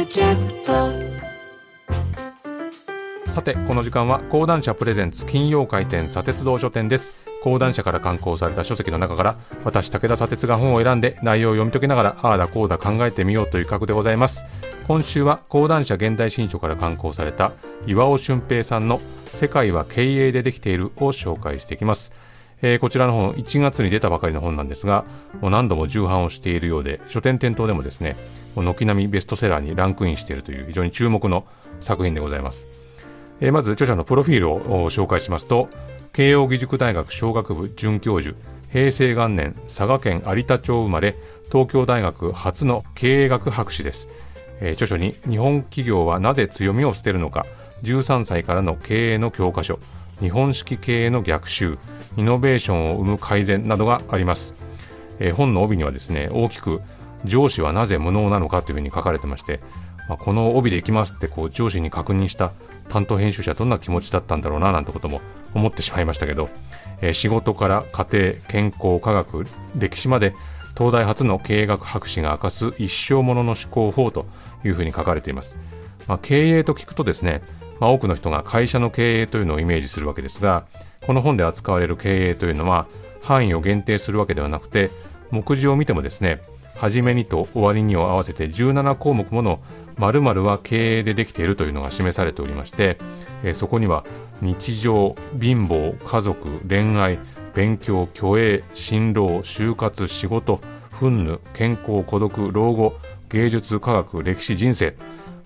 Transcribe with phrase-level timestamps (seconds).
[0.00, 0.72] ドキャスト。
[3.30, 7.20] さてこの時間は講談社プレゼンツ金曜回転砂鉄道書店です。
[7.42, 14.46] 講談社から刊行された書籍の中から私武田砂鉄が本を選んで内容を読み解きながらああだこうだ考えてみようという企画でございます。
[14.88, 17.52] 今週は講談社現代新書から刊行された
[17.86, 22.10] 岩尾俊平さんの世界は経営でできているを紹介していきます。
[22.62, 25.04] えー、こちらの本1月に出たばかりの本なんですが
[25.40, 28.16] もう何度も重版をしているようで書店店頭でもですね
[28.54, 31.44] 軒並みベストセラーにランクインしているという非常に注目の
[31.80, 32.66] 作品でございます、
[33.40, 35.68] えー、まず著者のプロフィールを紹介しますと
[36.12, 38.36] 慶應義塾大学商学部准教授
[38.70, 41.16] 平成元年佐賀県有田町生まれ
[41.50, 44.08] 東京大学初の経営学博士です、
[44.60, 47.46] えー、著書に日本企業はなぜ強みを捨てるのか
[47.82, 49.78] 13歳からの経営の教科書
[50.20, 51.78] 日本式経営の逆襲
[52.16, 54.54] イノベーションを生む改善などがあります、
[55.18, 56.82] えー、本の帯にはですね大きく
[57.24, 59.60] 上司はなぜ無能なのかというふうに書かれてまして、
[60.08, 62.52] まあ、この帯でいきますってこう上司に確認した
[62.88, 65.20] 担当編集者はどんな気持ちだったんだろうななんてことも
[65.54, 66.48] 思ってしまいましたけど、
[67.00, 69.46] えー、仕事から家庭健康科学
[69.76, 70.34] 歴史まで
[70.76, 74.26] 東大初の経営学博士が明かす一生ものの思考法と
[74.64, 75.56] いうふうに書かれています、
[76.06, 77.42] まあ、経営と聞くとですね、
[77.80, 80.64] まあ、多くの人が会社の経営というのをイメージするわけですが
[81.06, 82.86] この本で扱われる経営というのは
[83.22, 84.90] 範囲を限定するわけではなくて
[85.30, 86.40] 目次を見てもですね
[86.80, 89.60] 初めにと終わりにを合わせて17項目もの
[89.98, 92.96] 〇〇は経営でできているというのが示されておりまして、
[93.44, 94.06] えそこには
[94.40, 97.18] 日常、貧乏、家族、恋愛、
[97.54, 102.94] 勉強、虚栄、辛労、就活、仕事、憤怒、健康、孤独、老後、
[103.28, 104.96] 芸術、科学、歴史、人生、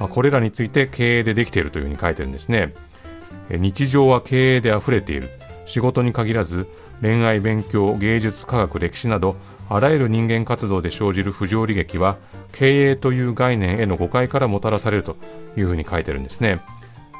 [0.00, 2.74] まあ、これらについて経営でできているというふうに書いてるんですね。
[3.50, 5.28] 日常は経営で溢れている。
[5.64, 6.66] 仕事に限らず、
[7.00, 9.36] 恋愛、勉強、芸術、科学、歴史など、
[9.72, 12.18] あらゆる人間活動で生じる不条理劇は
[12.52, 15.16] 経営という概念への誤解からもたらされると
[15.56, 16.60] いうふうに書いてるんですね。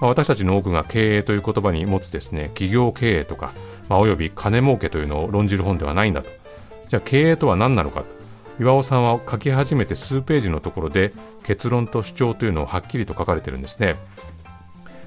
[0.01, 3.53] まあ、私たちの多くが経営という言葉に持つですね、企業経営とか、
[3.89, 6.29] まあ、および金儲けというのを論じる本ではないんだと。
[6.89, 8.03] じゃあ経営とは何なのか
[8.59, 11.13] 岩尾さんは書き始めて数ページのところで
[11.45, 13.95] 結論と主張というのをはっきりと書かれてるんですね。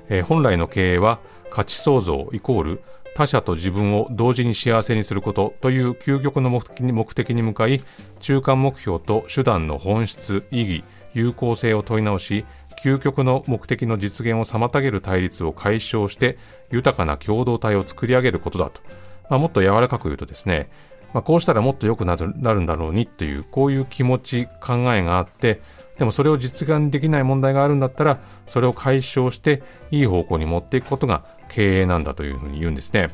[0.07, 1.19] えー、本来の経営は
[1.49, 2.83] 価値創造イコール
[3.15, 7.81] 他者と自分を同時に幸せにすることという究極の目的に向かい
[8.19, 12.45] 中間目標と手段の本質意義有効性を問い直し
[12.83, 16.37] 究極の目的の実現を妨げる対立を解消して
[16.71, 18.81] 豊かな共同体を作り上げることだと、
[19.29, 20.69] まあ、もっと柔らかく言うとですね、
[21.13, 25.61] まあ、こうしたらもっと良くなるんだろうにっていうこういう気持ち考えがあって
[25.97, 31.23] でもそれを実現できない問題があるんだったらそれを解消していい方向に持っていくことが
[31.53, 33.09] 経営なんだというふうに言うんですね。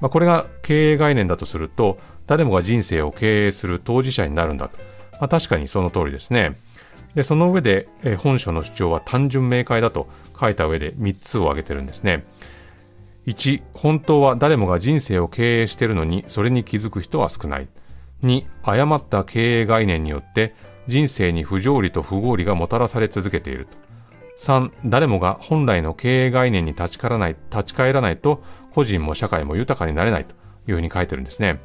[0.00, 4.78] まあ、これが経営概念だとすると、誰もが人生を経営する当事者になるんだと。
[5.12, 6.56] まあ、確かにその通りですね。
[7.14, 10.08] で、その上で、え本書の主張は単純明快だと
[10.38, 12.24] 書いた上で3つを挙げてるんですね。
[13.26, 17.68] 1、本当は誰もが人生を経営しているのに、それに気づく人は少ない。
[18.24, 20.54] 2、誤った経営概念によって、
[20.86, 23.87] 人生に不条理と不合理がもたらされ続けていると。
[24.38, 30.34] 3、誰もが本来の経営概念に立ち返らない、立ち返らないと、個人も社会も豊かになれないと
[30.68, 31.60] いうふうに書いてるんですね。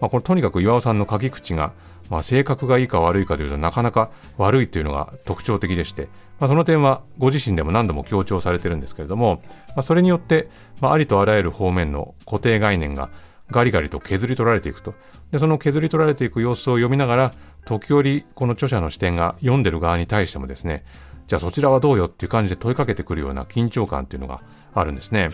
[0.00, 1.72] まあ、これとにかく岩尾さんの書き口が、
[2.10, 6.08] まあ、性格がいいか悪いかというとなかなか悪いというのが特徴的でして、
[6.40, 10.48] まあ、その点はご自身でも何度も強調されてるんですけれども、まあ、それによって、
[10.80, 13.10] まあ、ありとあらゆる方面の固定概念が
[13.50, 14.94] ガリガリと削り取られていくと。
[15.30, 17.32] で、その削り取られていく様子を読みながら、
[17.64, 20.84] 時折この著者の視点が読んでる側に対してもですね、
[21.28, 24.40] じゃあそちらはどうよっていう感じで問いかけてくるような緊張感っていうのが
[24.74, 25.28] あるんですね。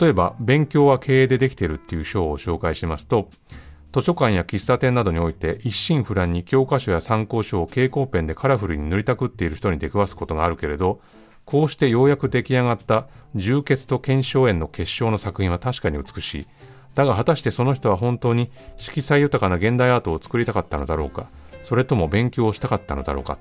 [0.00, 3.28] 例えば、勉強は経営でできているっていう章を紹介しますと、
[3.92, 11.00] 図書館や喫茶店などにおいて一心不乱に教科書や参考書を蛍光ペンでカラフルに塗りたくっている人に出くわすことがあるけれど、
[11.44, 16.46] こうしてようやく出来上がった重血と腱鞘炎の結晶の作品は確かに美しい。
[16.94, 21.26] だが果たしてその人は本当に色彩豊かな現代アートを作りたかったのだろうか、
[21.62, 23.38] それとも勉強をしたかったのだろうか？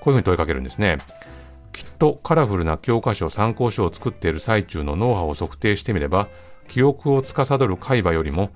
[0.00, 0.98] こういうふうに問いかけるんですね。
[1.72, 6.28] きっとカラフルな教科書、参考書を作っている最中の脳波を測定してみれば、
[6.68, 8.50] 記憶を司る海馬よりも、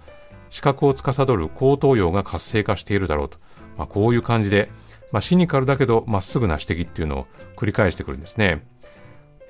[0.50, 3.38] 視覚を司る後頭葉が活性化しているだろうと。
[3.76, 4.70] まあ、こういう感じで、
[5.12, 8.66] まあ、シニカルだけどまっすぐな指摘っていうのを繰り返してくるんですね。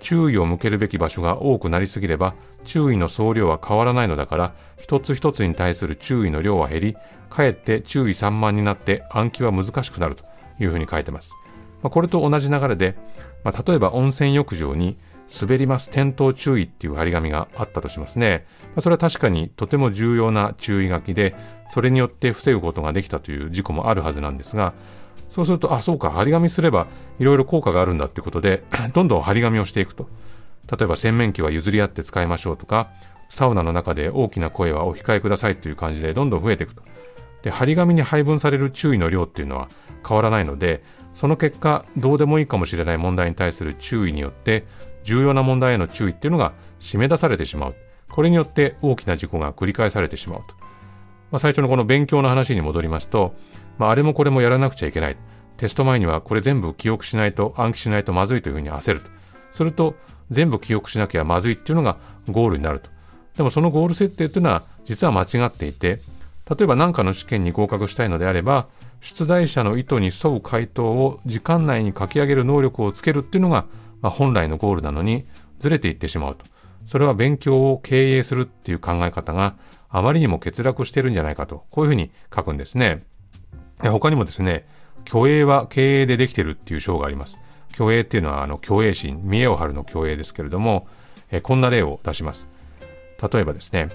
[0.01, 2.35] 注意を向けるべき場所が多くなりすぎれば、
[2.65, 6.97] 注意の総量は変わらないのだから、一つ一つに対する注意の量は減り、
[7.31, 10.25] かえって注意散漫になって暗記は難しくなると
[10.61, 11.33] いうふうに書いてます。
[11.83, 12.97] まあ、これと同じ流れで、
[13.45, 14.97] まあ、例えば温泉浴場に
[15.41, 18.47] 滑ります転倒注意っていう張り紙があったとしますね。
[18.69, 21.35] まあ、それは確かにとても重要な注意書きで、
[21.73, 24.75] それによって防ぐことができたという事故もあるはずなんですが、
[25.29, 26.87] そうすると、あ、そうか、張り紙すれば
[27.19, 28.63] いろいろ効果があるんだっていうことで、
[28.93, 30.09] どんどん張り紙をしていくと。
[30.71, 32.91] 例えば洗面器は譲り合って使いましょうとか、
[33.31, 36.83] サウナの中で大きな声はお控えくださいという感じでどんどん増えていくと。
[37.43, 39.69] で、張り紙に配分される注意の量っていうのは
[40.07, 40.83] 変わらないので、
[41.15, 44.65] その結果、どうでもいいかもしれない問題に対する注意によって、
[45.05, 47.75] 重要な問題への注意っていうのが締め出されてしまう。
[48.11, 50.55] これによって大きな事故が繰り返されてしまうと。
[51.31, 53.35] まあ、最初のこの勉強の話に戻りますと、
[53.79, 55.17] まあ、あれもこれもやらなくちゃいけない。
[55.57, 59.07] テスト前にはこれ全部記憶しないと暗記しないとまずいというふうに焦ると。
[59.53, 59.95] すると、
[60.31, 61.99] 全部記憶しなきゃまずいっていうのが
[62.29, 62.91] ゴールになると。
[63.37, 66.01] でもそのゴール設定っていうのは実は間違っていて、
[66.51, 68.67] 例えば何かの試験に合格したいのであれば、
[69.03, 73.67] 出題者の意図に沿う回答を時間内に書き上げる能力をつけるっていうのが、
[74.01, 75.27] まあ、本来のゴールなのに
[75.59, 76.45] ずれていってしまうと。
[76.87, 79.57] それは勉強を経営するっていう考え方が
[79.89, 83.03] あまりにも欠落してるんじゃないかと、こういうふうに書くんですね。
[83.81, 84.67] 他にもですね、
[85.05, 87.37] 虚栄は経営でできてるっていう章があります。
[87.73, 90.87] 虚栄っていうのはあの虚栄心、見栄を張るの虚栄ですけれども、
[91.33, 92.47] えこんな例を出します。
[93.33, 93.89] 例えばですね、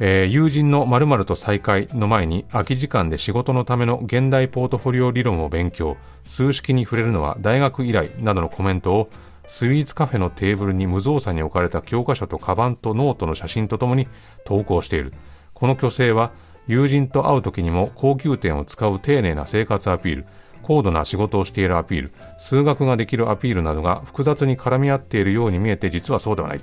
[0.00, 9.10] えー、友人の〇〇と再会の前に空き時間で仕事のための現代ポートフォリオ理論を勉強、数式に触れるのは大学以来などのコメントを
[9.48, 14.06] スイーツカフェのテーブルに無造作に置かれた教科書とカバンとノートの写真とともに
[14.44, 15.14] 投稿している。
[15.54, 16.32] この虚勢は
[16.68, 20.26] 友人と会う時にも高級店を使う丁寧な生活アピール、
[20.62, 26.60] 高度な仕事をしているアピール、数学ができるアピールなどが複雑に絡み合っているように見えて実はそうではない。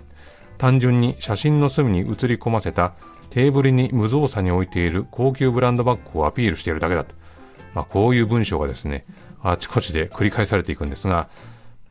[0.57, 2.93] 単純に写真の隅に写り込ませた
[3.29, 7.13] テーブルに無造作に置いている高級ブランドバッグをアピールしているだけだと。
[7.73, 9.05] まあ、こういう文章がですね、
[9.41, 11.29] あちこちで繰り返されていくんですが、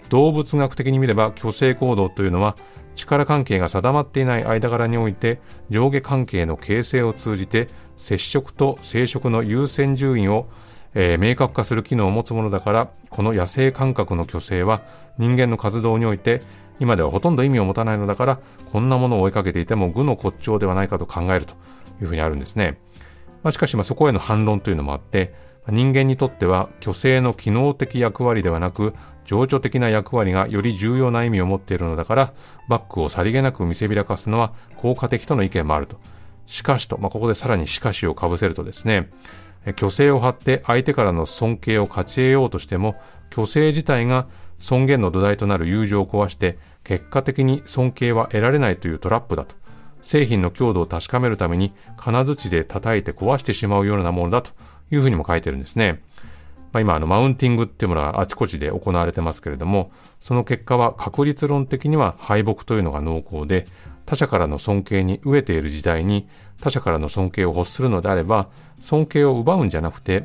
[0.08, 2.56] 動物学的に見れば虚勢行動というのは
[2.94, 5.40] 力関係が定まっていない間柄において
[5.70, 10.48] 上下関係の形成を通じて接触と生殖の優先順位を、
[10.94, 14.82] えー、明確化する機能を持つものだからこの野生感覚の虚勢は
[15.18, 16.42] 人間の活動において
[16.80, 18.40] 今ではほとんど意味を持たないのだから
[18.72, 21.54] こんなものを追いかけていても愚の骨頂ではないかと考えると
[22.00, 22.78] いうふうにあるんですね。
[23.42, 25.34] まあ、しかしまあそこへの反論というのもあって
[25.68, 28.94] 人間にとっては虚勢の機能的役割ではなく
[29.24, 32.34] 情緒的な役割がより重要な意味を持っているのだから
[32.68, 35.96] バックをさりげなく見せびらかすのは効果的との意見もあると。
[36.46, 39.10] しかしと、まあ、ここでさらにしかしをかぶせるとですね、
[39.78, 42.96] 虚勢を張って相手からの尊敬を勝ち得ようとしても、
[43.32, 44.26] 虚勢自体が
[44.64, 49.54] 尊厳の土台となる友情を壊して、結果的に尊敬は得られないというトラップだと。
[50.00, 54.52] 製品の強度を確かめるために金槌で叩いて壊してしまうようなものだと
[54.90, 56.00] いうふうにも書いてるんですね。
[56.72, 63.66] まあ、今あのマウンティングっていうものはあちこちで行われてますけれども、その結果は確率論的には敗北というのが濃厚で、
[64.06, 66.26] 他者からの尊敬に飢えている時代に
[66.62, 68.48] 他者からの尊敬を欲するのであれば、
[68.80, 70.20] 尊敬を奪うんじゃなくて、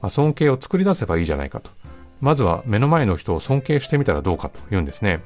[0.00, 1.72] まあ、尊敬を作り出せばいいじゃないかと。
[2.20, 5.22] まずは目の前の人を尊敬してみたらどうかと言うんですね。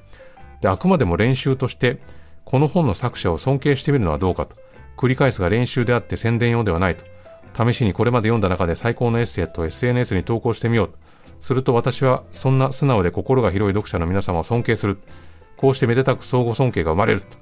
[0.61, 1.99] で、あくまでも練習として、
[2.45, 4.57] この本の作者を尊敬してみるのはどうかと。
[4.97, 7.05] 繰り返すが練習であって宣伝用ではないと。
[7.57, 10.99] 試しにこれまで読んだ中で最高のエッセイと SNS に投稿してみようと。
[11.41, 14.99] すると私はそんな素直で心が広い読者の皆様を尊敬する。
[15.57, 17.37] こうしてめでたく相互尊敬が生まれると。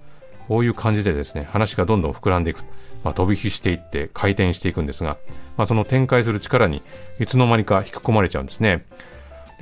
[0.49, 2.65] こういう感じでですね、話がどんどん膨らんでいく。
[3.05, 5.17] まあ、飛び火していって回転していくんですが、
[5.57, 6.83] まあ、その展開する力に
[7.19, 8.87] いつの間にか引き込まれちゃうんですね。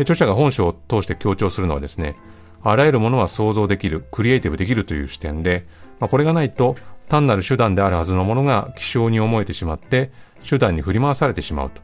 [0.03, 2.17] 著者が本書を通して強調するのはですね、
[2.63, 5.67] あらゆるものは想像できる、クリエイティブできるという視点で、
[5.99, 6.77] まあ、これがないと
[7.09, 10.13] 単なる手段であるはずのものが希少に思えてしまって、
[10.49, 11.83] 手段に振り回されてしまうと。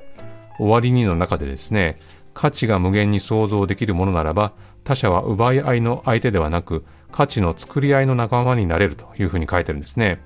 [0.59, 1.99] 終わりにの中でですね、
[2.33, 4.52] 価値が無限に想像できるものならば、
[4.85, 10.21] 他者は奪い合いの相手ではなく、価値の作り合いの仲間になれるというふうに書いてるんですね。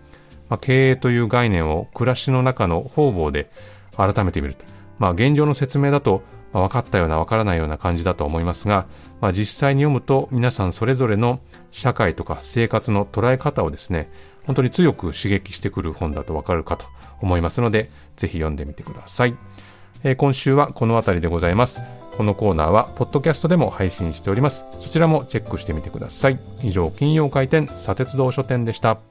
[0.49, 3.51] まあ、経営という概念を暮らしの中の方々で
[3.97, 4.65] 改めてみると。
[4.99, 8.87] まあ、現状の説明だと、まあ、分かったような分からないような感じだと思いますが、
[9.21, 11.41] まあ、実際に読むと皆さんそれぞれの
[11.71, 14.11] 社会とか生活の捉え方をですね、
[14.45, 16.87] 本当に強く刺激してくる本だとわかるかと
[17.21, 19.37] 思いますので、ぜひ読んでみてください。
[20.03, 21.81] えー、今週はこの辺りでございます。
[22.17, 24.65] このコーナーは、ポッドキャストでも配信しております。
[24.81, 26.39] そちらもチェックしてみてください。
[26.63, 29.10] 以上、金曜回転、砂鉄道書店でした。